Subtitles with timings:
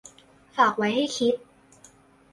[0.55, 1.35] ฝากไว้ให้คิด